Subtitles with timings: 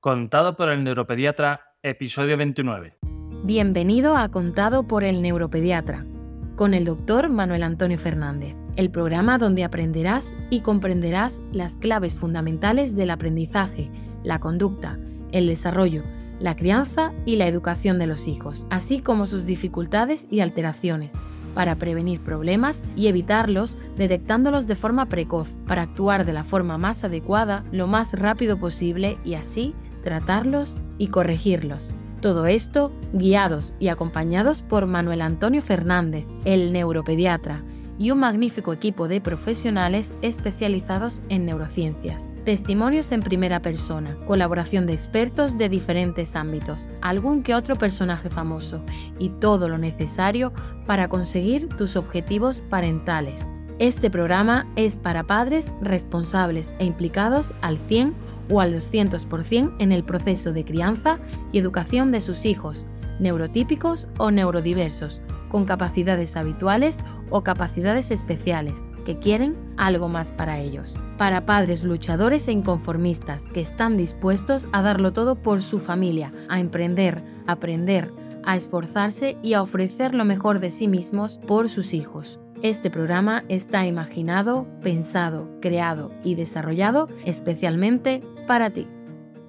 [0.00, 2.98] Contado por el neuropediatra, episodio 29.
[3.42, 6.06] Bienvenido a Contado por el neuropediatra,
[6.54, 12.94] con el doctor Manuel Antonio Fernández, el programa donde aprenderás y comprenderás las claves fundamentales
[12.94, 13.90] del aprendizaje,
[14.22, 15.00] la conducta,
[15.32, 16.04] el desarrollo,
[16.38, 21.12] la crianza y la educación de los hijos, así como sus dificultades y alteraciones
[21.54, 27.02] para prevenir problemas y evitarlos detectándolos de forma precoz, para actuar de la forma más
[27.02, 31.94] adecuada lo más rápido posible y así tratarlos y corregirlos.
[32.20, 37.62] Todo esto guiados y acompañados por Manuel Antonio Fernández, el neuropediatra,
[37.98, 42.32] y un magnífico equipo de profesionales especializados en neurociencias.
[42.44, 48.82] Testimonios en primera persona, colaboración de expertos de diferentes ámbitos, algún que otro personaje famoso
[49.18, 50.52] y todo lo necesario
[50.86, 53.54] para conseguir tus objetivos parentales.
[53.80, 58.14] Este programa es para padres responsables e implicados al 100
[58.50, 61.18] o al 200% en el proceso de crianza
[61.52, 62.86] y educación de sus hijos,
[63.18, 66.98] neurotípicos o neurodiversos, con capacidades habituales
[67.30, 70.94] o capacidades especiales, que quieren algo más para ellos.
[71.16, 76.60] Para padres luchadores e inconformistas que están dispuestos a darlo todo por su familia, a
[76.60, 78.12] emprender, aprender,
[78.44, 82.38] a esforzarse y a ofrecer lo mejor de sí mismos por sus hijos.
[82.62, 88.88] Este programa está imaginado, pensado, creado y desarrollado especialmente para ti.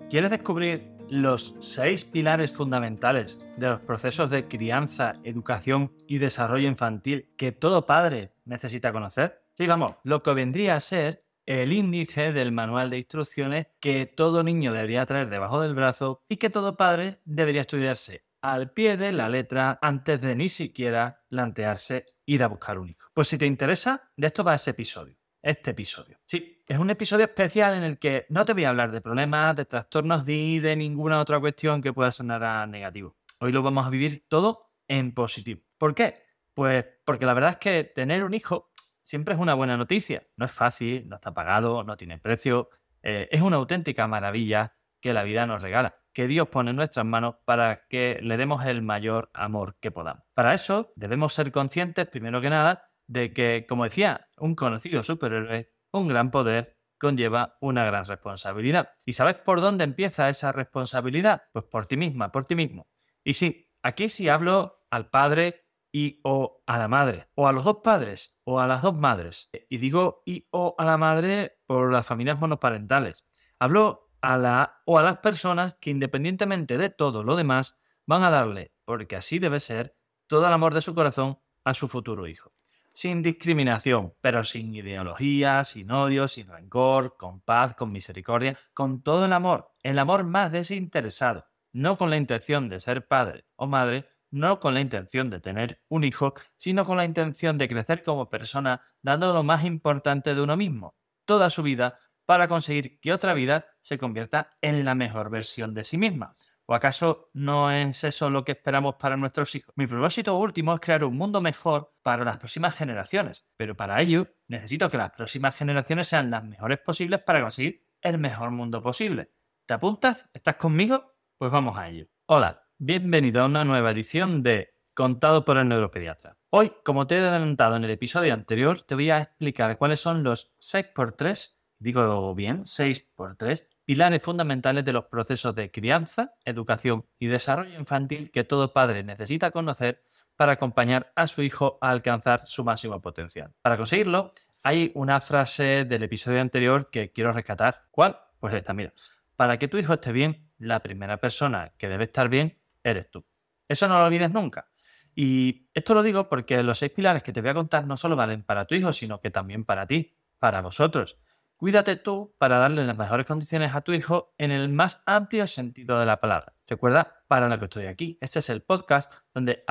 [0.09, 7.33] ¿Quieres descubrir los seis pilares fundamentales de los procesos de crianza, educación y desarrollo infantil
[7.38, 9.41] que todo padre necesita conocer?
[9.53, 14.44] Sí, vamos, lo que vendría a ser el índice del manual de instrucciones que todo
[14.44, 19.13] niño debería traer debajo del brazo y que todo padre debería estudiarse al pie de
[19.13, 23.09] la letra antes de ni siquiera plantearse ir a buscar un hijo.
[23.13, 25.16] Pues si te interesa, de esto va ese episodio.
[25.41, 26.19] Este episodio.
[26.25, 29.56] Sí, es un episodio especial en el que no te voy a hablar de problemas,
[29.56, 33.16] de trastornos ni de ninguna otra cuestión que pueda sonar a negativo.
[33.39, 35.62] Hoy lo vamos a vivir todo en positivo.
[35.80, 36.25] ¿Por qué?
[36.53, 38.69] Pues porque la verdad es que tener un hijo
[39.02, 40.28] siempre es una buena noticia.
[40.38, 42.69] No es fácil, no está pagado, no tiene precio.
[43.02, 47.06] Eh, es una auténtica maravilla que la vida nos regala que Dios pone en nuestras
[47.06, 50.24] manos para que le demos el mayor amor que podamos.
[50.35, 55.72] Para eso debemos ser conscientes, primero que nada, de que, como decía un conocido superhéroe,
[55.91, 58.91] un gran poder conlleva una gran responsabilidad.
[59.05, 61.44] ¿Y sabes por dónde empieza esa responsabilidad?
[61.53, 62.88] Pues por ti misma, por ti mismo.
[63.23, 67.63] Y sí, aquí sí hablo al padre y o a la madre, o a los
[67.63, 69.49] dos padres, o a las dos madres.
[69.69, 73.25] Y digo y o a la madre por las familias monoparentales.
[73.57, 78.29] Hablo a la o a las personas que independientemente de todo lo demás van a
[78.29, 79.95] darle, porque así debe ser,
[80.28, 82.53] todo el amor de su corazón a su futuro hijo.
[82.91, 89.25] Sin discriminación, pero sin ideología, sin odio, sin rencor, con paz, con misericordia, con todo
[89.25, 94.09] el amor, el amor más desinteresado, no con la intención de ser padre o madre,
[94.31, 98.29] no con la intención de tener un hijo, sino con la intención de crecer como
[98.29, 100.95] persona, dando lo más importante de uno mismo,
[101.25, 101.95] toda su vida
[102.25, 106.33] para conseguir que otra vida se convierta en la mejor versión de sí misma.
[106.72, 109.74] ¿O acaso no es eso lo que esperamos para nuestros hijos?
[109.75, 114.28] Mi propósito último es crear un mundo mejor para las próximas generaciones, pero para ello
[114.47, 119.31] necesito que las próximas generaciones sean las mejores posibles para conseguir el mejor mundo posible.
[119.66, 120.29] ¿Te apuntas?
[120.31, 121.16] ¿Estás conmigo?
[121.40, 122.06] Pues vamos a ello.
[122.28, 126.35] Hola, bienvenido a una nueva edición de Contado por el Neuropediatra.
[126.52, 130.22] Hoy, como te he adelantado en el episodio anterior, te voy a explicar cuáles son
[130.22, 137.07] los 6x3 digo bien, 6 por 3, pilares fundamentales de los procesos de crianza, educación
[137.17, 140.03] y desarrollo infantil que todo padre necesita conocer
[140.35, 143.51] para acompañar a su hijo a alcanzar su máximo potencial.
[143.63, 144.31] Para conseguirlo,
[144.63, 147.88] hay una frase del episodio anterior que quiero rescatar.
[147.89, 148.19] ¿Cuál?
[148.39, 148.94] Pues esta, mira.
[149.35, 153.25] Para que tu hijo esté bien, la primera persona que debe estar bien eres tú.
[153.67, 154.69] Eso no lo olvides nunca.
[155.16, 158.16] Y esto lo digo porque los seis pilares que te voy a contar no solo
[158.16, 161.17] valen para tu hijo, sino que también para ti, para vosotros.
[161.59, 166.00] Cuídate tú para darle las mejores condiciones a tu hijo en el más amplio sentido
[166.00, 166.53] de la palabra.
[166.66, 168.17] Recuerda, para lo que estoy aquí.
[168.22, 169.66] Este es el podcast donde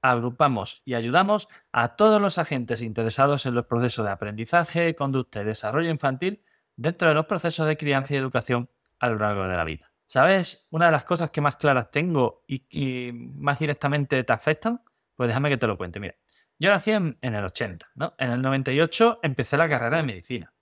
[0.00, 5.44] agrupamos y ayudamos a todos los agentes interesados en los procesos de aprendizaje, conducta y
[5.44, 6.44] desarrollo infantil
[6.76, 9.90] dentro de los procesos de crianza y educación a lo largo de la vida.
[10.06, 14.82] ¿Sabes una de las cosas que más claras tengo y, más directamente te afectan?
[15.16, 15.98] Pues déjame que te lo cuente.
[15.98, 16.14] Mira,
[16.60, 18.14] yo nací en, en el 80, ¿no?
[18.18, 20.54] En el 98 empecé la carrera de medicina.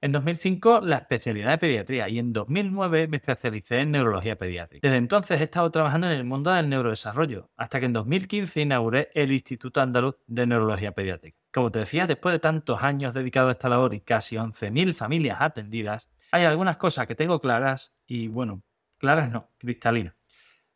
[0.00, 4.86] En 2005 la especialidad de pediatría y en 2009 me especialicé en neurología pediátrica.
[4.86, 9.10] Desde entonces he estado trabajando en el mundo del neurodesarrollo, hasta que en 2015 inauguré
[9.14, 11.36] el Instituto Andaluz de Neurología Pediátrica.
[11.52, 15.38] Como te decía, después de tantos años dedicados a esta labor y casi 11.000 familias
[15.40, 18.62] atendidas, hay algunas cosas que tengo claras y bueno,
[18.98, 20.14] claras no, cristalinas.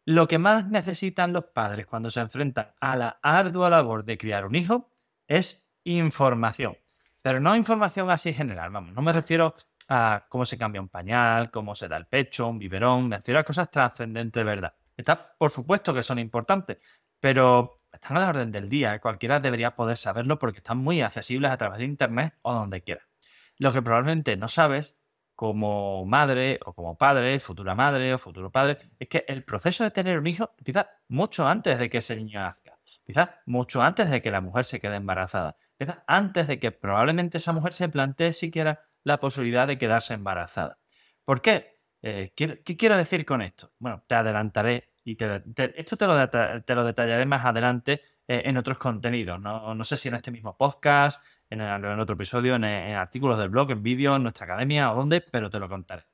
[0.04, 4.46] Lo que más necesitan los padres cuando se enfrentan a la ardua labor de criar
[4.46, 4.90] un hijo
[5.28, 6.76] es información.
[7.22, 9.54] Pero no información así general, vamos, no me refiero
[9.88, 13.40] a cómo se cambia un pañal, cómo se da el pecho, un biberón, me refiero
[13.40, 14.74] a cosas trascendentes, ¿verdad?
[14.96, 18.98] Está, por supuesto que son importantes, pero están a la orden del día.
[19.00, 23.02] Cualquiera debería poder saberlo porque están muy accesibles a través de Internet o donde quiera.
[23.58, 24.98] Lo que probablemente no sabes
[25.34, 29.90] como madre o como padre, futura madre o futuro padre, es que el proceso de
[29.90, 32.78] tener un hijo empieza mucho antes de que ese niño nazca.
[32.98, 35.56] Empieza mucho antes de que la mujer se quede embarazada.
[36.06, 40.78] Antes de que probablemente esa mujer se plantee siquiera la posibilidad de quedarse embarazada.
[41.24, 41.80] ¿Por qué?
[42.02, 43.72] Eh, ¿qué, quiero decir con esto?
[43.78, 45.16] Bueno, te adelantaré y
[45.76, 49.40] esto te lo, te lo, detallaré más adelante eh, en otros contenidos.
[49.40, 49.84] ¿no?
[49.84, 51.60] sé si en este mismo podcast, en,
[52.00, 55.58] otro episodio, en, artículos del blog, en vídeo, en nuestra academia o dónde, pero te
[55.58, 56.04] lo contaré.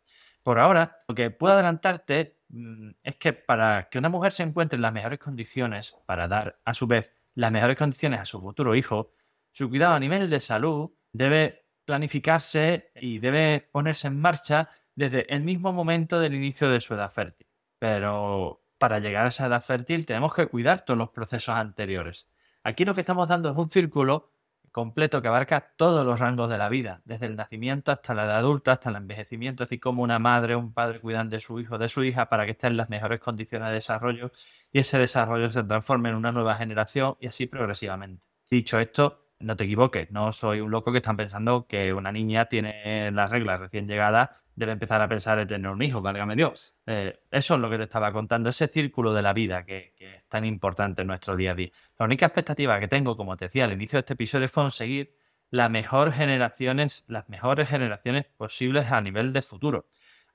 [0.43, 4.77] Por ahora, lo que puedo adelantarte mm, es que para que una mujer se encuentre
[4.77, 8.75] en las mejores condiciones para dar, a su vez, las mejores condiciones a su futuro
[8.75, 9.13] hijo,
[9.53, 15.43] su cuidado a nivel de salud debe planificarse y debe ponerse en marcha desde el
[15.43, 17.47] mismo momento del inicio de su edad fértil.
[17.79, 22.29] Pero para llegar a esa edad fértil tenemos que cuidar todos los procesos anteriores.
[22.63, 24.33] Aquí lo que estamos dando es un círculo
[24.71, 28.37] completo que abarca todos los rangos de la vida, desde el nacimiento hasta la edad
[28.37, 31.77] adulta, hasta el envejecimiento, así como una madre o un padre cuidan de su hijo
[31.77, 34.31] o de su hija para que esté en las mejores condiciones de desarrollo
[34.73, 38.27] y ese desarrollo se transforme en una nueva generación y así progresivamente.
[38.51, 42.47] Dicho esto, no te equivoques, no soy un loco que están pensando que una niña
[42.47, 46.77] tiene las reglas recién llegadas, debe empezar a pensar en tener un hijo, válgame Dios.
[46.87, 50.25] Eh, eso es lo que te estaba contando, ese círculo de la vida que, es
[50.29, 51.71] tan importante en nuestro día a día.
[51.99, 55.15] La única expectativa que tengo, como te decía al inicio de este episodio, es conseguir
[55.51, 59.87] las mejores generaciones, las mejores generaciones posibles a nivel de futuro,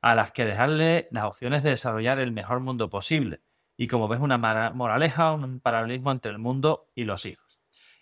[0.01, 3.41] a las que dejarle las opciones de desarrollar el mejor mundo posible.
[3.75, 7.42] Y como ves, una moraleja, un paralelismo entre el mundo y los hijos.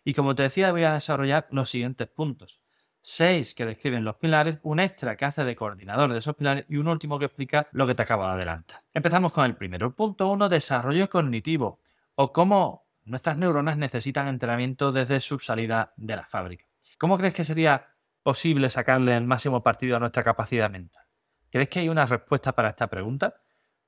[0.04, 2.62] Y como te decía, voy a desarrollar los siguientes puntos.
[3.00, 6.78] Seis que describen los pilares, un extra que hace de coordinador de esos pilares y
[6.78, 8.84] un último que explica lo que te acabo de adelantar.
[8.94, 9.96] Empezamos con el primero.
[9.96, 11.80] punto uno, desarrollo cognitivo
[12.16, 16.66] o cómo nuestras neuronas necesitan entrenamiento desde su salida de la fábrica.
[17.00, 17.88] ¿Cómo crees que sería
[18.22, 21.04] posible sacarle el máximo partido a nuestra capacidad mental?
[21.50, 23.34] ¿Crees que hay una respuesta para esta pregunta?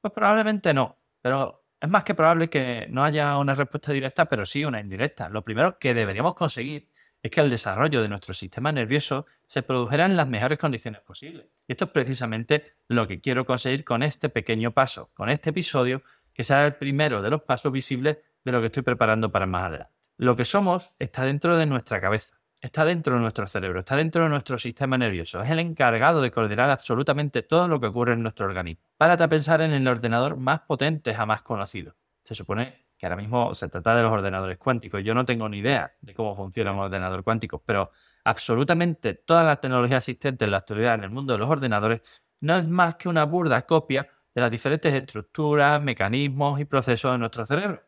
[0.01, 4.45] Pues probablemente no, pero es más que probable que no haya una respuesta directa, pero
[4.45, 5.27] sí una indirecta.
[5.27, 6.87] Lo primero que deberíamos conseguir
[7.21, 11.47] es que el desarrollo de nuestro sistema nervioso se produjera en las mejores condiciones posibles.
[11.67, 16.03] Y esto es precisamente lo que quiero conseguir con este pequeño paso, con este episodio,
[16.33, 19.65] que será el primero de los pasos visibles de lo que estoy preparando para más
[19.65, 19.93] adelante.
[20.15, 24.23] Lo que somos está dentro de nuestra cabeza está dentro de nuestro cerebro, está dentro
[24.23, 25.41] de nuestro sistema nervioso.
[25.43, 28.81] Es el encargado de coordinar absolutamente todo lo que ocurre en nuestro organismo.
[28.97, 31.93] Párate a pensar en el ordenador más potente jamás conocido.
[32.23, 35.03] Se supone que ahora mismo se trata de los ordenadores cuánticos.
[35.03, 37.91] Yo no tengo ni idea de cómo funciona un ordenador cuántico, pero
[38.23, 42.55] absolutamente toda la tecnología existente en la actualidad en el mundo de los ordenadores no
[42.55, 47.45] es más que una burda copia de las diferentes estructuras, mecanismos y procesos de nuestro
[47.45, 47.83] cerebro.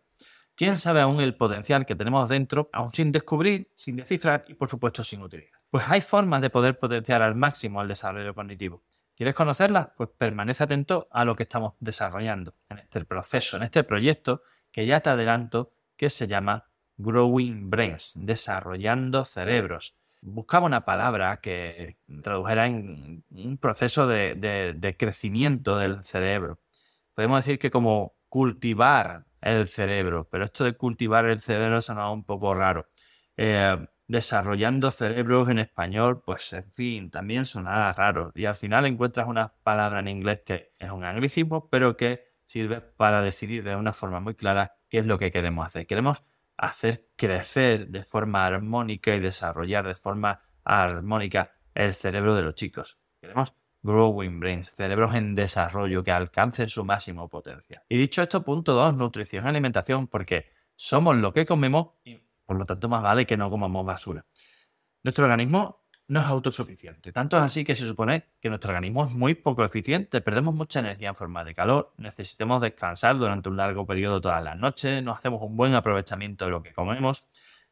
[0.55, 4.69] ¿Quién sabe aún el potencial que tenemos dentro, aún sin descubrir, sin descifrar y por
[4.69, 5.59] supuesto sin utilizar?
[5.69, 8.81] Pues hay formas de poder potenciar al máximo el desarrollo cognitivo.
[9.17, 9.89] ¿Quieres conocerlas?
[9.97, 14.85] Pues permanece atento a lo que estamos desarrollando en este proceso, en este proyecto que
[14.85, 19.97] ya te adelanto que se llama Growing Brains, desarrollando cerebros.
[20.21, 24.35] Buscaba una palabra que tradujera en un proceso de,
[24.73, 26.59] de crecimiento del cerebro.
[27.13, 32.23] Podemos decir que como cultivar el cerebro, pero esto de cultivar el cerebro sonaba un
[32.23, 32.87] poco raro.
[33.37, 33.77] Eh,
[34.07, 38.31] desarrollando cerebros en español, pues en fin, también sonaba raro.
[38.35, 42.81] Y al final encuentras una palabra en inglés que es un anglicismo, pero que sirve
[42.81, 45.87] para decidir de una forma muy clara qué es lo que queremos hacer.
[45.87, 46.23] Queremos
[46.57, 52.99] hacer crecer de forma armónica y desarrollar de forma armónica el cerebro de los chicos.
[53.19, 53.53] Queremos
[53.85, 57.83] Growing Brains, cerebros en desarrollo que alcancen su máximo potencial.
[57.87, 62.57] Y dicho esto, punto 2, nutrición y alimentación, porque somos lo que comemos y por
[62.57, 64.25] lo tanto más vale que no comamos basura.
[65.03, 67.11] Nuestro organismo no es autosuficiente.
[67.11, 70.79] Tanto es así que se supone que nuestro organismo es muy poco eficiente, perdemos mucha
[70.79, 75.11] energía en forma de calor, necesitamos descansar durante un largo periodo todas las noches, no
[75.11, 77.23] hacemos un buen aprovechamiento de lo que comemos.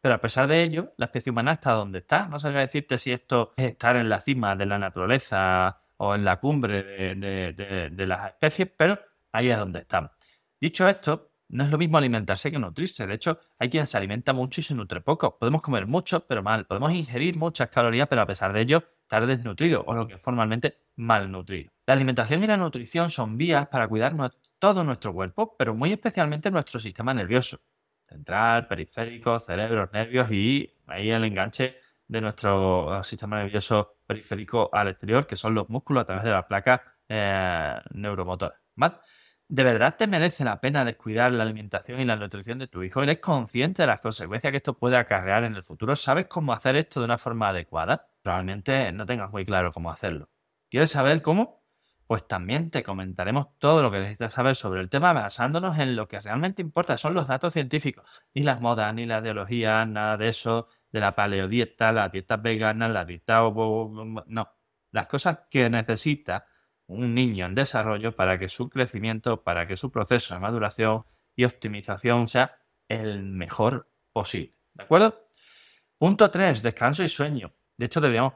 [0.01, 2.27] Pero a pesar de ello, la especie humana está donde está.
[2.27, 6.25] No sabría decirte si esto es estar en la cima de la naturaleza o en
[6.25, 6.83] la cumbre
[7.15, 9.00] de, las especies, pero
[9.31, 10.12] ahí es donde estamos.
[10.60, 13.07] Dicho esto, no es lo mismo alimentarse que nutrirse.
[13.07, 15.38] De hecho, hay quien se alimenta mucho y se nutre poco.
[15.38, 16.65] Podemos comer mucho, pero mal.
[16.65, 20.22] Podemos ingerir muchas calorías, pero a pesar de ello, estar desnutrido o lo que es
[20.22, 21.72] formalmente malnutrido.
[21.86, 24.13] La alimentación y la nutrición son vías para cuidar
[24.60, 27.60] todo nuestro cuerpo, pero muy especialmente nuestro sistema nervioso,
[28.07, 31.75] central, periférico, cerebro, nervios y ahí el enganche
[32.07, 36.31] de nuestro eh, sistema nervioso periférico al exterior, que son los músculos a través de
[36.31, 38.60] la placa eh, neuromotora.
[39.48, 43.03] ¿De verdad te merece la pena descuidar la alimentación y la nutrición de tu hijo?
[43.03, 45.95] ¿Eres consciente de las consecuencias que esto puede acarrear en el futuro?
[45.95, 48.07] ¿Sabes cómo hacer esto de una forma adecuada?
[48.24, 50.29] Probablemente no tengas muy claro cómo hacerlo.
[50.72, 51.63] ¿Quieres saber cómo?
[52.07, 56.07] Pues también te comentaremos todo lo que necesitas saber sobre el tema basándonos en lo
[56.07, 60.29] que realmente importa, son los datos científicos, ni las modas, ni la ideología, nada de
[60.29, 63.41] eso, de la paleodieta, la dieta vegana, la dieta...
[63.41, 64.50] No,
[64.91, 66.45] las cosas que necesita
[66.85, 71.03] un niño en desarrollo para que su crecimiento, para que su proceso de maduración
[71.35, 74.55] y optimización sea el mejor posible.
[74.73, 75.27] ¿De acuerdo?
[75.97, 76.62] Punto 3.
[76.62, 77.51] Descanso y sueño.
[77.75, 78.33] De hecho, deberíamos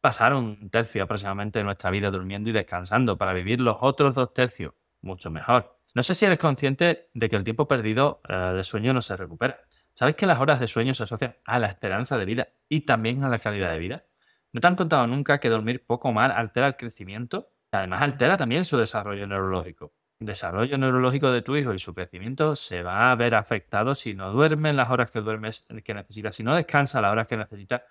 [0.00, 4.34] pasar un tercio aproximadamente de nuestra vida durmiendo y descansando para vivir los otros dos
[4.34, 5.80] tercios mucho mejor.
[5.94, 9.16] No sé si eres consciente de que el tiempo perdido eh, de sueño no se
[9.16, 9.60] recupera.
[9.94, 13.24] ¿Sabes que las horas de sueño se asocian a la esperanza de vida y también
[13.24, 14.04] a la calidad de vida?
[14.52, 18.64] ¿No te han contado nunca que dormir poco mal altera el crecimiento Además, altera también
[18.64, 19.92] su desarrollo neurológico.
[20.20, 24.14] El desarrollo neurológico de tu hijo y su crecimiento se va a ver afectado si
[24.14, 27.36] no duerme en las horas que duermes que necesitas, si no descansa las horas que
[27.36, 27.82] necesitas.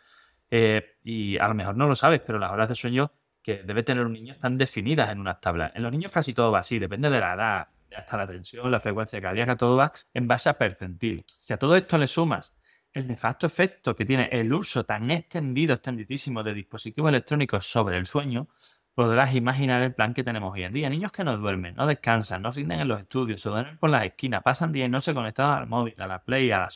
[0.50, 3.84] Eh, y a lo mejor no lo sabes, pero las horas de sueño que debe
[3.84, 5.72] tener un niño están definidas en unas tablas.
[5.76, 8.80] En los niños casi todo va así, depende de la edad, hasta la tensión, la
[8.80, 11.24] frecuencia cardíaca, todo va en base a percentil.
[11.28, 12.56] Si a todo esto le sumas
[12.94, 18.06] el nefasto efecto que tiene el uso tan extendido, extendidísimo de dispositivos electrónicos sobre el
[18.06, 18.48] sueño,
[18.94, 20.90] podrás imaginar el plan que tenemos hoy en día.
[20.90, 24.06] Niños que no duermen, no descansan, no rinden en los estudios, se duermen por las
[24.06, 26.68] esquinas, pasan días y noche conectados al móvil, a la Play, a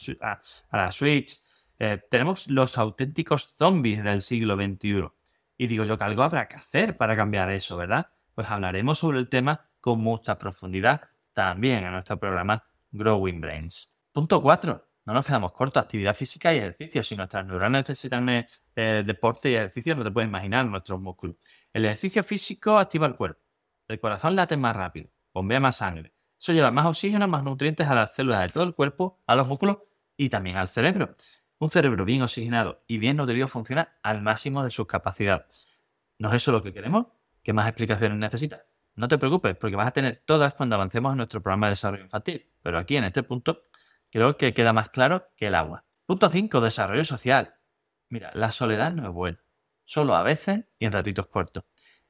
[0.72, 1.40] la, Switch.
[1.80, 5.10] Eh, tenemos los auténticos zombies del siglo XXI.
[5.58, 8.08] Y digo yo que algo habrá que hacer para cambiar eso, ¿verdad?
[8.34, 11.00] Pues hablaremos sobre el tema con mucha profundidad
[11.32, 13.88] también en nuestro programa Growing Brains.
[14.12, 15.82] Punto 4 no nos quedamos cortos.
[15.82, 17.01] Actividad física y ejercicio.
[17.03, 21.38] Si nuestras neuronas necesitan eh, deporte y ejercicio, no te puedes imaginar nuestros músculos.
[21.72, 23.41] El ejercicio físico activa el cuerpo.
[23.88, 26.12] El corazón late más rápido, bombea más sangre.
[26.38, 29.48] Eso lleva más oxígeno, más nutrientes a las células de todo el cuerpo, a los
[29.48, 29.77] músculos
[30.17, 31.15] y también al cerebro.
[31.60, 35.70] Un cerebro bien oxigenado y bien nutrido funciona al máximo de sus capacidades.
[36.20, 37.06] ¿No es eso lo que queremos?
[37.41, 38.60] ¿Qué más explicaciones necesitas?
[38.98, 42.04] No te preocupes, porque vas a tener todas cuando avancemos en nuestro programa de desarrollo
[42.04, 42.51] infantil.
[42.62, 43.62] Pero aquí en este punto
[44.12, 45.86] Creo que queda más claro que el agua.
[46.06, 46.62] Punto 5.
[46.62, 47.56] Desarrollo social.
[48.10, 49.39] Mira, la soledad no es buena.
[49.84, 51.66] Solo a veces y en ratitos cortos.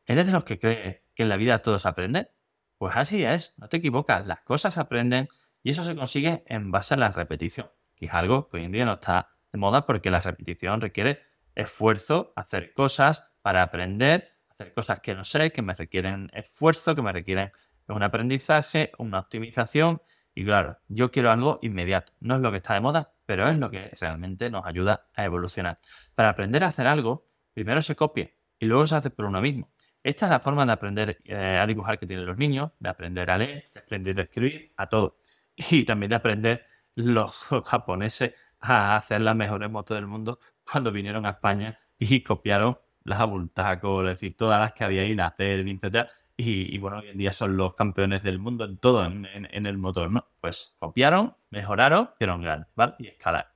[0.06, 2.29] ¿Eres de los que cree que en la vida todos aprenden?
[2.77, 5.27] Pues así es, no te equivocas, las cosas aprenden
[5.63, 8.72] y eso se consigue en base a la repetición, que es algo que hoy en
[8.72, 11.24] día no está de moda porque la repetición requiere
[11.56, 17.02] esfuerzo, hacer cosas para aprender, hacer cosas que no sé, que me requieren esfuerzo, que
[17.02, 17.52] me requieren
[17.88, 20.02] un aprendizaje, una optimización
[20.34, 22.14] y claro, yo quiero algo inmediato.
[22.20, 25.24] No es lo que está de moda, pero es lo que realmente nos ayuda a
[25.24, 25.80] evolucionar.
[26.14, 29.72] Para aprender a hacer algo, primero se copia y luego se hace por uno mismo.
[30.04, 33.30] Esta es la forma de aprender eh, a dibujar que tienen los niños, de aprender
[33.32, 35.20] a leer, de aprender a escribir, a todo.
[35.72, 40.40] Y también de aprender los japoneses a hacer las mejores motos del mundo
[40.72, 45.16] cuando vinieron a España y copiaron las Abultaco, es decir, todas las que había ahí,
[45.16, 46.10] las Derby, etc.
[46.36, 49.26] Y, bueno, hoy en día son los campeones del mundo en todo, en,
[49.66, 50.28] el motor, ¿no?
[50.42, 52.96] Pues copiaron, mejoraron, hicieron grandes, ¿vale?
[53.00, 53.54] Y escalar.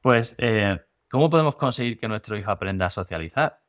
[0.00, 3.60] Pues, eh, ¿cómo podemos conseguir que nuestro hijo aprenda a socializar?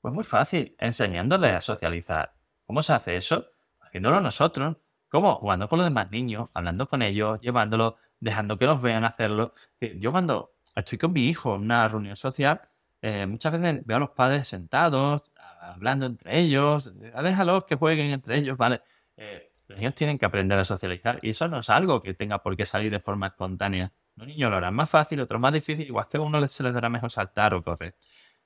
[0.00, 2.34] Pues muy fácil, enseñándole a socializar.
[2.66, 3.46] ¿Cómo se hace eso?
[3.80, 4.76] Haciéndolo nosotros.
[5.08, 5.34] ¿Cómo?
[5.36, 9.52] Jugando con los demás niños, hablando con ellos, llevándolos, dejando que nos vean hacerlo.
[9.98, 12.60] Yo cuando estoy con mi hijo en una reunión social,
[13.02, 15.22] eh, muchas veces veo a los padres sentados,
[15.60, 18.82] hablando entre ellos, déjalos que jueguen entre ellos, ¿vale?
[19.16, 22.42] Eh, los niños tienen que aprender a socializar y eso no es algo que tenga
[22.42, 23.92] por qué salir de forma espontánea.
[24.16, 26.72] Un niño lo hará más fácil, otro más difícil, igual que a uno se les
[26.72, 27.96] dará mejor saltar o correr.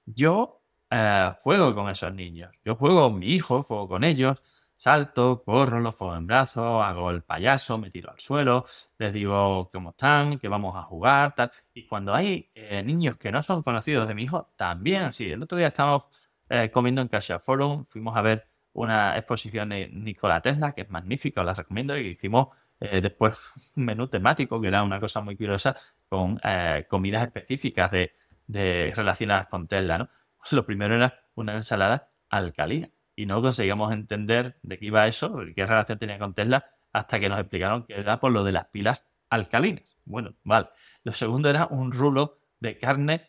[0.06, 4.42] Yo eh, juego con esos niños, yo juego con mi hijo, juego con ellos,
[4.80, 8.64] salto, corro, los pongo en brazos, hago el payaso, me tiro al suelo,
[8.98, 11.50] les digo cómo están, que vamos a jugar, tal.
[11.74, 15.30] Y cuando hay eh, niños que no son conocidos de mi hijo, también sí.
[15.30, 19.88] El otro día estábamos eh, comiendo en Casa Forum, fuimos a ver una exposición de
[19.88, 22.48] Nikola Tesla, que es magnífica, la recomiendo, y hicimos
[22.80, 25.76] eh, después un menú temático, que era una cosa muy curiosa,
[26.08, 29.98] con eh, comidas específicas de, relacionadas con Tesla.
[29.98, 30.08] ¿no?
[30.52, 32.88] Lo primero era una ensalada alcalina,
[33.20, 37.28] y no conseguíamos entender de qué iba eso, qué relación tenía con Tesla, hasta que
[37.28, 39.98] nos explicaron que era por lo de las pilas alcalinas.
[40.06, 40.68] Bueno, vale.
[41.04, 43.28] Lo segundo era un rulo de carne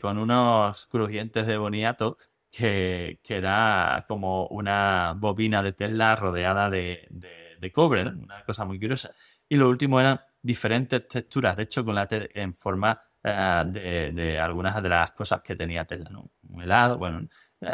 [0.00, 2.18] con unos crujientes de boniato
[2.52, 8.78] que, que era como una bobina de tela rodeada de, de, cobre, una cosa muy
[8.78, 9.12] curiosa.
[9.48, 14.88] Y lo último eran diferentes texturas de chocolate en forma eh, de, de, algunas de
[14.88, 16.30] las cosas que tenía Tesla, ¿no?
[16.48, 17.28] Un helado, bueno, eh,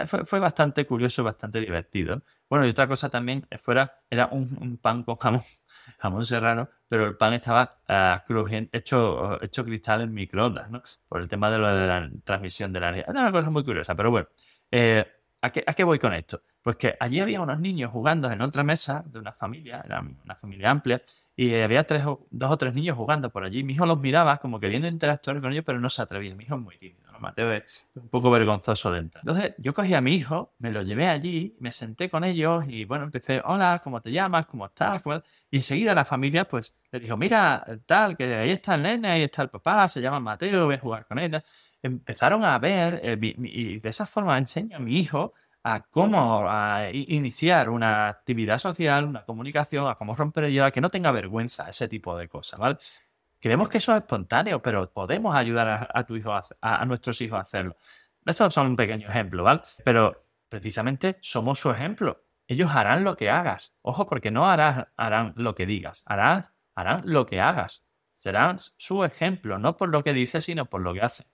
[0.06, 2.22] fue, fue, bastante curioso, bastante divertido.
[2.48, 5.42] Bueno, y otra cosa también fuera, era un, pan con jamón,
[5.98, 10.82] jamón serrano, pero el pan estaba uh, crujiente, hecho, hecho cristal en microondas, ¿no?
[11.08, 13.10] Por el tema de, lo de la transmisión de la energía.
[13.10, 14.28] Era una cosa muy curiosa, pero bueno.
[14.70, 15.06] Eh,
[15.40, 16.42] ¿a, qué, ¿A qué voy con esto?
[16.62, 20.34] Pues que allí había unos niños jugando en otra mesa de una familia, era una
[20.34, 21.00] familia amplia,
[21.38, 23.62] y había tres dos o tres niños jugando por allí.
[23.62, 26.34] Mi hijo los miraba como queriendo interactuar con ellos, pero no se atrevía.
[26.34, 27.20] Mi hijo es muy tímido, ¿no?
[27.20, 29.22] Mateo es un poco vergonzoso de entrar.
[29.22, 32.84] Entonces yo cogí a mi hijo, me lo llevé allí, me senté con ellos y
[32.86, 34.46] bueno, empecé, hola, ¿cómo te llamas?
[34.46, 35.04] ¿Cómo estás?
[35.48, 39.22] Y enseguida la familia pues le dijo, mira, tal, que ahí está el nene, ahí
[39.22, 41.40] está el papá, se llama Mateo, voy a jugar con él.
[41.80, 46.46] Empezaron a ver, eh, y de esa forma enseño a mi hijo a cómo
[46.92, 51.10] iniciar una actividad social, una comunicación, a cómo romper el hielo, a que no tenga
[51.10, 52.76] vergüenza, ese tipo de cosas, ¿vale?
[53.40, 57.42] Creemos que eso es espontáneo, pero podemos ayudar a, tu hijo a, nuestros hijos a
[57.42, 57.76] hacerlo.
[58.24, 59.60] Estos son un pequeño ejemplo, ¿vale?
[59.84, 62.24] Pero precisamente somos su ejemplo.
[62.46, 63.76] Ellos harán lo que hagas.
[63.82, 67.86] Ojo, porque no harán, harán lo que digas, harán, harán lo que hagas.
[68.16, 71.26] Serán su ejemplo, no por lo que dices, sino por lo que hacen.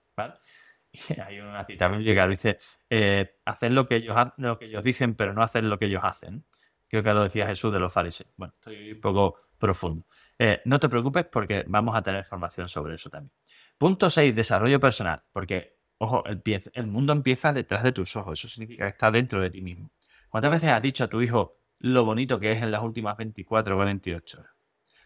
[1.26, 2.58] hay una cita bíblica dice,
[2.88, 6.02] eh, hacer lo que, ellos, lo que ellos dicen, pero no hacer lo que ellos
[6.04, 6.44] hacen.
[6.88, 8.30] Creo que lo decía Jesús de los fariseos.
[8.36, 10.06] Bueno, estoy un poco profundo.
[10.38, 13.32] Eh, no te preocupes porque vamos a tener formación sobre eso también.
[13.76, 15.22] Punto 6, desarrollo personal.
[15.32, 18.38] Porque, ojo, el, mundo empieza detrás de tus ojos.
[18.38, 19.90] Eso significa que está dentro de ti mismo.
[20.28, 23.76] ¿Cuántas veces has dicho a tu hijo lo bonito que es en las últimas 24
[23.76, 24.52] o 28 horas?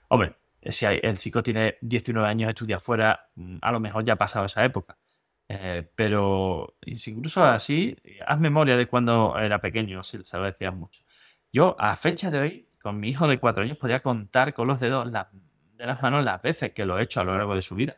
[0.08, 4.16] Hombre, si el chico tiene 19 años, estudia fuera, mm, a lo mejor ya ha
[4.16, 4.98] pasado esa época.
[5.48, 11.02] Eh, pero incluso así, haz memoria de cuando era pequeño, si se lo decías mucho.
[11.52, 14.78] Yo, a fecha de hoy, con mi hijo de cuatro años, podría contar con los
[14.78, 17.74] dedos de las manos las veces que lo he hecho a lo largo de su
[17.74, 17.96] vida.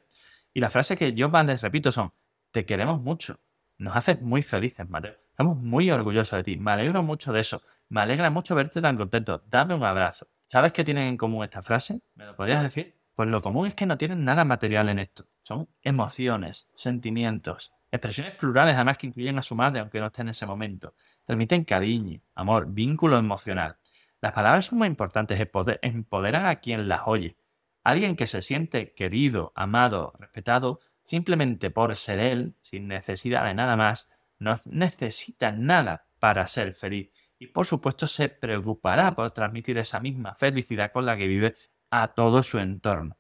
[0.55, 2.13] Y las frases que yo más les repito son,
[2.53, 3.41] te queremos mucho,
[3.79, 5.17] nos haces muy felices, Mateo.
[5.31, 8.97] Estamos muy orgullosos de ti, me alegro mucho de eso, me alegra mucho verte tan
[8.97, 10.29] contento, dame un abrazo.
[10.47, 12.03] ¿Sabes qué tienen en común esta frase?
[12.15, 13.01] ¿Me lo podrías decir?
[13.15, 15.25] Pues lo común es que no tienen nada material en esto.
[15.51, 20.29] Son emociones, sentimientos, expresiones plurales además que incluyen a su madre aunque no esté en
[20.29, 20.95] ese momento.
[21.25, 23.77] Transmiten cariño, amor, vínculo emocional.
[24.21, 25.41] Las palabras son muy importantes,
[25.83, 27.37] empoderan a quien las oye.
[27.83, 33.75] Alguien que se siente querido, amado, respetado, simplemente por ser él, sin necesidad de nada
[33.75, 34.09] más,
[34.39, 37.11] no necesita nada para ser feliz.
[37.41, 41.55] Y por supuesto se preocupará por transmitir esa misma felicidad con la que vive
[41.91, 43.20] a todo su entorno.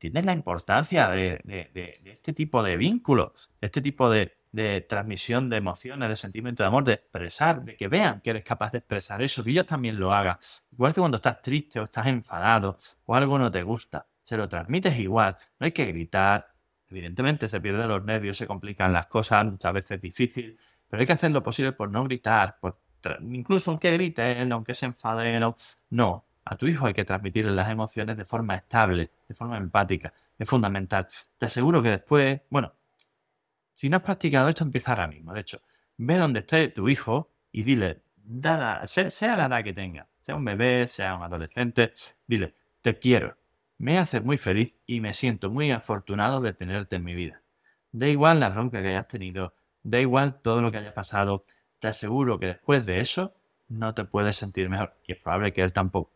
[0.00, 4.32] ¿Entiendes la importancia de, este tipo de vínculos, de este tipo de,
[4.88, 8.72] transmisión de emociones, de sentimientos de amor, de expresar, de que vean que eres capaz
[8.72, 10.38] de expresar eso, que ellos también lo hagan?
[10.72, 14.48] Igual que cuando estás triste o estás enfadado o algo no te gusta, se lo
[14.48, 16.50] transmites igual, no hay que gritar.
[16.88, 20.58] Evidentemente se pierden los nervios, se complican las cosas, muchas veces es difícil,
[20.88, 22.78] pero hay que hacer lo posible por no gritar, por
[23.20, 25.42] incluso aunque griten, aunque se enfaden,
[25.90, 30.12] no, a tu hijo hay que transmitirle las emociones de forma estable, de forma empática.
[30.38, 31.06] Es fundamental.
[31.38, 32.72] Te aseguro que después, bueno,
[33.74, 35.32] si no has practicado esto, empieza ahora mismo.
[35.32, 35.60] De hecho,
[35.96, 38.02] ve donde esté tu hijo y dile,
[38.84, 41.92] sea, la edad que tenga, sea un bebé, sea un adolescente,
[42.26, 43.36] dile, te quiero,
[43.78, 47.42] me haces muy feliz y me siento muy afortunado de tenerte en mi vida.
[47.92, 51.42] Da igual la bronca que hayas tenido, da igual todo lo que haya pasado,
[51.78, 53.34] te aseguro que después de eso
[53.68, 56.12] no te puedes sentir mejor y es probable que él tampoco.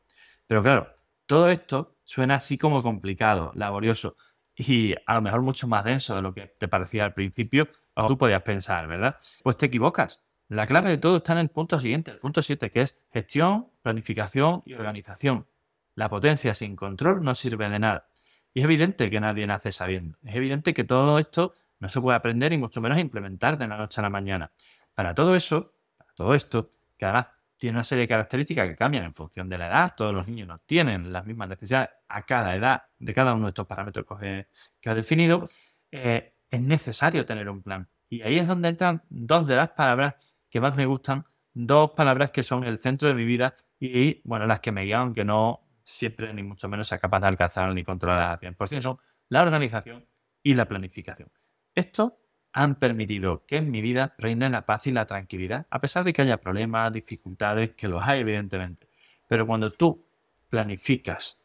[0.46, 0.94] Pero claro,
[1.26, 4.16] todo esto suena así como complicado, laborioso
[4.57, 8.07] y a lo mejor mucho más denso de lo que te parecía al principio o
[8.07, 9.16] tú podías pensar, ¿verdad?
[9.42, 10.22] Pues te equivocas.
[10.48, 13.70] La clave de todo está en el punto siguiente, el punto 7, que es gestión,
[13.83, 15.46] planificación y organización.
[15.94, 18.09] La potencia sin control no sirve de nada.
[18.52, 20.18] Y es evidente que nadie nace sabiendo.
[20.22, 23.76] Es evidente que todo esto no se puede aprender y mucho menos implementar de la
[23.76, 24.52] noche a la mañana.
[24.94, 27.26] Para todo eso, para todo esto, que además
[27.64, 29.94] tiene una serie de características que cambian en función de la edad.
[29.96, 33.48] Todos los niños no tienen las mismas necesidades a cada edad de cada uno de
[33.53, 35.46] estos parámetros que, ha definido.
[35.90, 37.88] Eh, es necesario tener un plan.
[38.11, 40.14] Y ahí es donde entran dos de las palabras
[40.50, 41.24] que más me gustan,
[41.55, 45.00] dos palabras que son el centro de mi vida y, bueno, las que me guían,
[45.00, 48.98] aunque no siempre ni mucho menos sea capaz de alcanzar ni controlar al 100%, son
[49.31, 50.07] la organización
[50.42, 51.31] y la planificación.
[51.74, 52.23] Esto
[52.54, 56.12] han permitido que en mi vida reine la paz y la tranquilidad, a pesar de
[56.12, 58.88] que haya problemas, dificultades, que los hay evidentemente.
[59.28, 60.06] Pero cuando tú
[60.48, 61.40] planificas,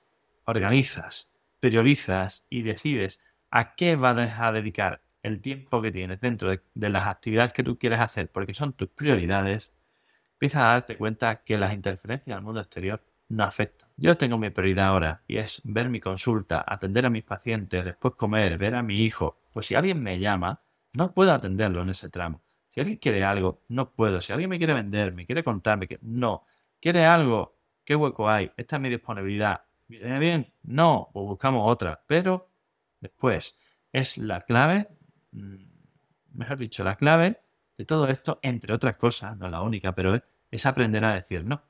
[0.45, 1.27] organizas,
[1.59, 6.89] priorizas y decides a qué vas a dedicar el tiempo que tienes dentro de, de
[6.89, 9.73] las actividades que tú quieres hacer, porque son tus prioridades,
[10.33, 13.89] empiezas a darte cuenta que las interferencias al mundo exterior no afectan.
[13.97, 18.13] Yo tengo mi prioridad ahora y es ver mi consulta, atender a mis pacientes, después
[18.13, 19.39] comer, ver a mi hijo.
[19.51, 20.61] Pues si alguien me llama,
[20.93, 22.41] no puedo atenderlo en ese tramo.
[22.69, 24.21] Si alguien quiere algo, no puedo.
[24.21, 26.45] Si alguien me quiere vender, me quiere contarme que no.
[26.79, 27.57] ¿Quiere algo?
[27.83, 28.51] ¿Qué hueco hay?
[28.57, 29.63] Esta es mi disponibilidad.
[29.87, 30.53] ¿Viene bien?
[30.63, 32.03] No, pues buscamos otra.
[32.05, 32.51] Pero
[32.99, 33.59] después
[33.91, 34.87] es la clave,
[35.31, 35.55] mm,
[36.33, 37.41] mejor dicho, la clave
[37.77, 40.21] de todo esto, entre otras cosas, no la única, pero
[40.51, 41.63] es, aprender a decir no.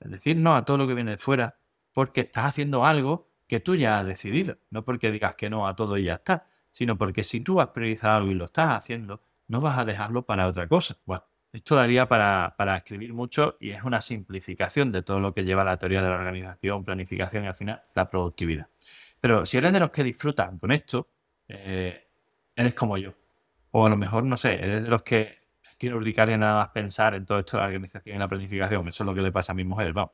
[0.00, 1.58] Es decir no a todo lo que viene de fuera,
[1.92, 4.58] porque estás haciendo algo que tú ya has decidido.
[4.70, 7.68] No porque digas que no a todo y ya está, sino porque si tú has
[7.68, 10.98] priorizado algo y lo estás haciendo, no vas a dejarlo para otra cosa.
[11.06, 15.42] Bueno, esto daría para, para, escribir mucho y es una simplificación de todo lo que
[15.42, 18.68] lleva la teoría de la organización, planificación y al final la productividad.
[19.18, 21.08] Pero si eres de los que disfrutan con esto,
[21.48, 22.08] eh,
[22.54, 23.14] eres como yo.
[23.70, 25.46] O a lo mejor, no sé, eres de los que
[25.78, 28.86] tiene urticaria nada más pensar en todo esto de la organización y la planificación.
[28.86, 30.12] Eso es lo que le pasa a mi mujer, vamos.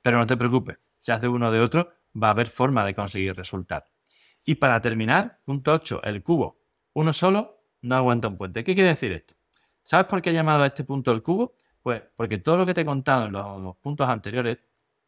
[0.00, 3.34] Pero no te preocupes, si haces uno de otro, va a haber forma de conseguir
[3.34, 3.93] resultados.
[4.44, 6.58] Y para terminar, punto 8, el cubo.
[6.92, 8.62] Uno solo no aguanta un puente.
[8.62, 9.34] ¿Qué quiere decir esto?
[9.82, 11.56] ¿Sabes por qué he llamado a este punto el cubo?
[11.82, 14.58] Pues porque todo lo que te he contado en los, puntos anteriores,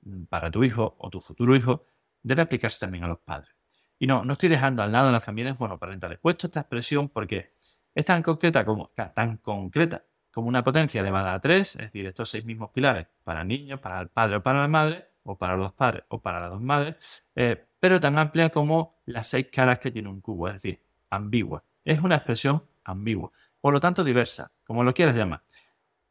[0.03, 1.85] mm, para tu hijo o tu futuro hijo,
[2.23, 3.51] debe aplicarse también a los padres.
[3.99, 6.19] Y no, no estoy dejando al lado de las familias bueno parentales.
[6.19, 7.51] He puesto esta expresión porque
[7.95, 12.29] es tan concreta como, tan concreta como una potencia elevada a 3, es decir, estos
[12.29, 15.73] seis mismos pilares para niños, para el padre o para la madre, o para los
[15.73, 19.93] padres o para las dos madres, eh, pero tan amplia como las seis caras que
[19.93, 21.63] tiene un cubo, es decir, ambigua.
[21.85, 25.43] Es una expresión ambigua, por lo tanto diversa, como lo quieras llamar.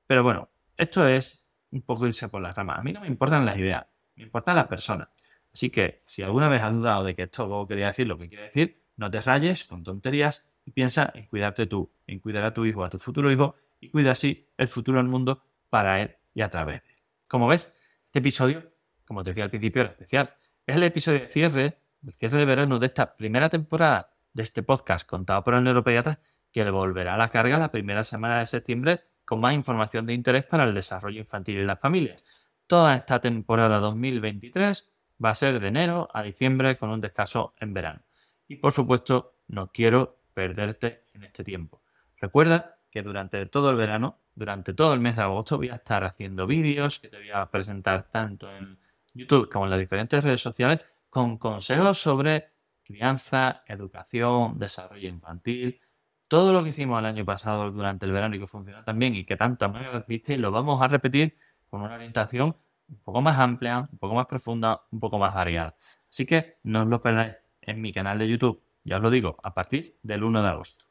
[0.08, 2.80] Pero bueno, esto es un poco irse por las ramas.
[2.80, 3.86] A mí no me importan las ideas,
[4.16, 5.10] me importan las personas.
[5.52, 8.46] Así que si alguna vez has dudado de que esto quería decir lo que quiere
[8.46, 12.64] decir, no te rayes con tonterías y piensa en cuidarte tú, en cuidar a tu
[12.64, 16.42] hijo, a tu futuro hijo y cuida así el futuro del mundo para él y
[16.42, 17.00] a través de él.
[17.28, 18.64] Como ves, este episodio,
[19.04, 20.34] como te decía al principio, era especial.
[20.68, 24.64] Es el episodio de cierre, el cierre de verano de esta primera temporada de este
[24.64, 26.20] podcast contado por el neuropediatra
[26.52, 30.16] que le volverá a la carga la primera semana de septiembre con más información de
[30.16, 32.24] interés para el desarrollo infantil y las familias.
[32.66, 34.92] Toda esta temporada 2023
[35.24, 38.02] va a ser de enero a diciembre con un descanso en verano.
[38.48, 41.84] Y por supuesto, no quiero perderte en este tiempo.
[42.20, 46.04] Recuerda que durante todo el verano, durante todo el mes de agosto, voy a estar
[46.04, 48.80] haciendo vídeos que te voy a presentar tanto en
[49.16, 52.50] YouTube como en las diferentes redes sociales con consejos sobre
[52.84, 55.82] crianza, educación, desarrollo infantil,
[56.28, 59.26] todo lo que hicimos el año pasado durante el verano y que funcionó también y
[59.26, 61.36] que tantas maneras viste, lo vamos a repetir
[61.70, 62.56] con una orientación
[62.88, 65.76] un poco más amplia, un poco más profunda, un poco más variada.
[66.08, 69.38] Así que no os lo perdáis en mi canal de YouTube ya os lo digo,
[69.44, 70.86] a partir del 1 de agosto.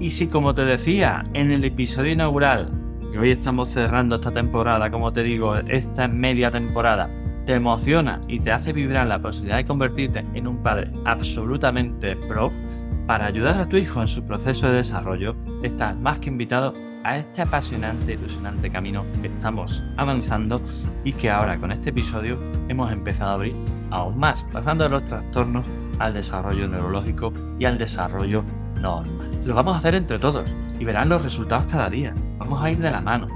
[0.00, 2.72] Y si como te decía en el episodio inaugural,
[3.12, 7.08] y hoy estamos cerrando esta temporada, como te digo, esta media temporada,
[7.46, 12.52] te emociona y te hace vibrar la posibilidad de convertirte en un padre absolutamente pro,
[13.06, 16.72] para ayudar a tu hijo en su proceso de desarrollo, estás más que invitado
[17.04, 20.62] a este apasionante y ilusionante camino que estamos avanzando
[21.04, 23.54] y que ahora con este episodio hemos empezado a abrir
[23.90, 25.66] aún más, pasando de los trastornos
[25.98, 28.42] al desarrollo neurológico y al desarrollo
[28.80, 29.30] normal.
[29.44, 32.14] Lo vamos a hacer entre todos y verán los resultados cada día.
[32.38, 33.26] Vamos a ir de la mano,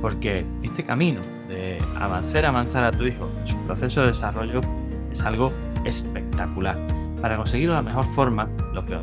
[0.00, 4.60] porque este camino de avanzar, avanzar a tu hijo en su proceso de desarrollo
[5.10, 5.52] es algo
[5.84, 6.78] espectacular.
[7.20, 8.98] Para conseguirlo de la mejor forma, lo que,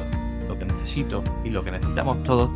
[0.48, 2.50] lo que necesito y lo que necesitamos todos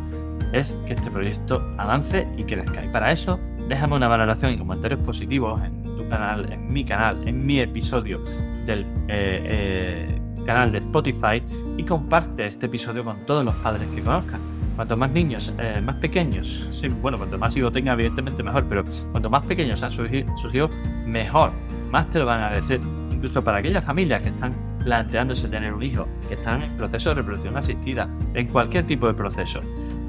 [0.52, 2.84] es que este proyecto avance y crezca.
[2.84, 7.26] Y para eso, déjame una valoración y comentarios positivos en tu canal, en mi canal,
[7.28, 8.22] en mi episodio
[8.64, 11.42] del eh, eh, canal de Spotify
[11.76, 14.49] y comparte este episodio con todos los padres que conozcan.
[14.76, 18.84] Cuanto más niños, eh, más pequeños, sí, bueno, cuanto más hijos tenga, evidentemente mejor, pero
[19.10, 20.10] cuanto más pequeños sean sus,
[20.54, 20.70] hijos,
[21.06, 21.52] mejor,
[21.90, 22.80] más te lo van a agradecer.
[23.10, 24.52] Incluso para aquellas familias que están
[24.82, 29.14] planteándose tener un hijo, que están en proceso de reproducción asistida, en cualquier tipo de
[29.14, 29.60] proceso.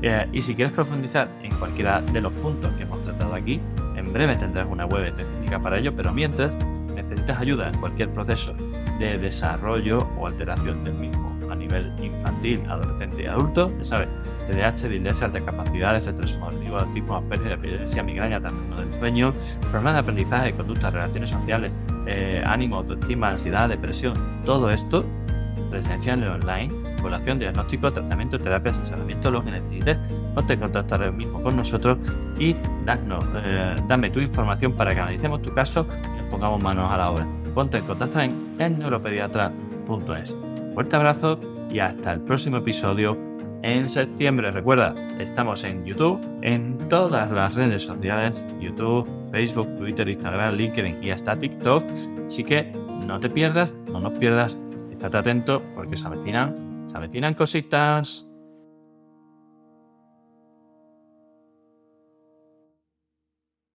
[0.02, 3.60] Eh, y si quieres profundizar en cualquiera de los puntos que hemos tratado aquí,
[3.96, 6.58] en breve tendrás una web específica para ello, pero mientras
[6.96, 8.56] necesitas ayuda en cualquier proceso
[9.00, 11.21] de desarrollo o alteración del mismo
[11.62, 14.10] nivel infantil, adolescente y adulto, ya sabes,
[14.50, 20.00] TDAH, dislexia, altas capacidades, estrés cognitivo, autismo, Asperger, epilepsia, migraña, trastorno del sueño, problemas de
[20.00, 21.74] aprendizaje, conductas, relaciones sociales,
[22.08, 25.06] eh, ánimo, autoestima, ansiedad, depresión, todo esto
[25.72, 26.70] presencial online,
[27.00, 29.98] evaluación, diagnóstico, tratamiento, terapia, asesoramiento, lo que necesites,
[30.36, 31.98] ponte en contacto ahora mismo con nosotros
[32.38, 35.88] y danos, eh, dame tu información para que analicemos tu caso
[36.20, 37.28] y pongamos manos a la obra.
[37.56, 40.38] Ponte en contacto en neuropediatra.es.
[40.74, 41.40] Fuerte abrazo
[41.72, 43.18] y hasta el próximo episodio
[43.64, 44.52] en septiembre.
[44.52, 51.12] Recuerda, estamos en YouTube, en todas las redes sociales, YouTube, Facebook, Twitter, Instagram, LinkedIn y
[51.12, 51.84] hasta TikTok.
[52.28, 52.72] Así que
[53.08, 54.58] no te pierdas, no nos pierdas,
[54.92, 58.31] estate atento porque se avecinan, se avecinan cositas.